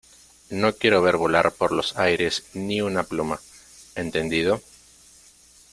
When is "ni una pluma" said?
2.55-3.39